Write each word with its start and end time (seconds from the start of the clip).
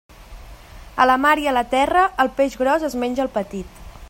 A 1.03 1.07
la 1.09 1.17
mar 1.27 1.35
i 1.43 1.47
a 1.51 1.53
la 1.59 1.63
terra, 1.75 2.09
el 2.25 2.35
peix 2.41 2.59
gros 2.63 2.91
es 2.93 3.01
menja 3.05 3.27
el 3.29 3.35
petit. 3.41 3.83